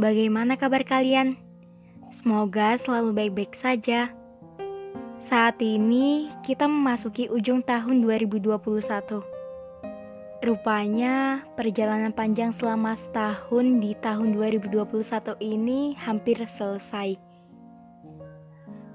[0.00, 1.36] bagaimana kabar kalian?
[2.08, 4.16] Semoga selalu baik-baik saja.
[5.20, 8.48] Saat ini kita memasuki ujung tahun 2021.
[10.40, 14.80] Rupanya perjalanan panjang selama setahun di tahun 2021
[15.44, 17.20] ini hampir selesai.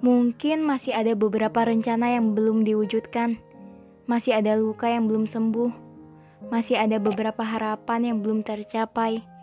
[0.01, 3.37] Mungkin masih ada beberapa rencana yang belum diwujudkan.
[4.09, 5.69] Masih ada luka yang belum sembuh.
[6.49, 9.36] Masih ada beberapa harapan yang belum tercapai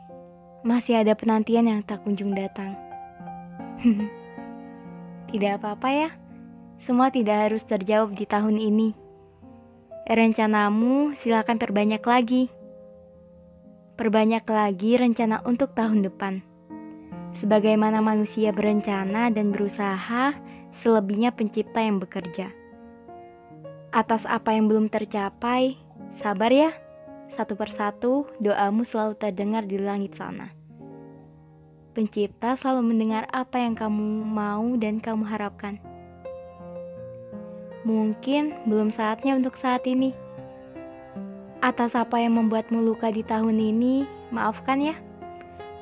[0.64, 2.72] masih ada penantian yang tak kunjung datang.
[5.30, 6.09] tidak apa-apa ya,
[6.80, 8.96] semua tidak harus terjawab di tahun ini.
[10.05, 12.52] Rencanamu silakan perbanyak lagi.
[13.95, 16.45] Perbanyak lagi rencana untuk tahun depan.
[17.41, 20.36] Sebagaimana manusia berencana dan berusaha,
[20.77, 22.52] selebihnya pencipta yang bekerja.
[23.94, 25.78] Atas apa yang belum tercapai,
[26.20, 26.70] sabar ya.
[27.34, 30.63] Satu persatu, doamu selalu terdengar di langit sana.
[31.95, 35.78] Pencipta selalu mendengar apa yang kamu mau dan kamu harapkan.
[37.87, 40.11] Mungkin belum saatnya untuk saat ini.
[41.62, 44.98] Atas apa yang membuatmu luka di tahun ini, maafkan ya.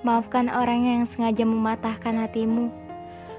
[0.04, 2.68] Maafkan orang yang sengaja mematahkan hatimu.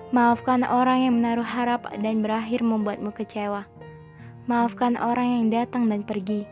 [0.10, 3.70] Maafkan orang yang menaruh harap dan berakhir membuatmu kecewa.
[4.50, 6.50] Maafkan orang yang datang dan pergi.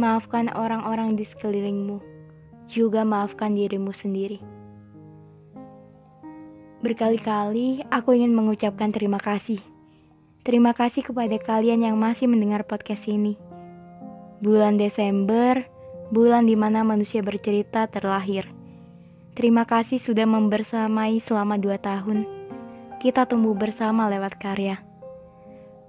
[0.00, 2.00] Maafkan orang-orang di sekelilingmu,
[2.72, 4.63] juga maafkan dirimu sendiri.
[6.84, 9.56] Berkali-kali aku ingin mengucapkan terima kasih.
[10.44, 13.40] Terima kasih kepada kalian yang masih mendengar podcast ini.
[14.44, 15.64] Bulan Desember,
[16.12, 18.52] bulan di mana manusia bercerita terlahir.
[19.32, 22.28] Terima kasih sudah membersamai selama dua tahun.
[23.00, 24.84] Kita tumbuh bersama lewat karya.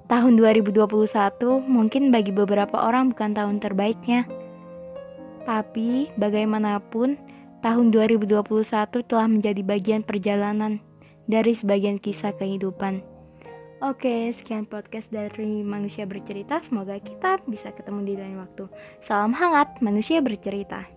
[0.08, 0.96] Tahun 2021
[1.60, 4.32] mungkin bagi beberapa orang bukan tahun terbaiknya.
[5.44, 7.20] Tapi bagaimanapun,
[7.66, 8.46] tahun 2021
[9.10, 10.78] telah menjadi bagian perjalanan
[11.26, 13.02] dari sebagian kisah kehidupan.
[13.82, 16.62] Oke, sekian podcast dari Manusia Bercerita.
[16.62, 18.70] Semoga kita bisa ketemu di lain waktu.
[19.10, 20.95] Salam hangat, Manusia Bercerita.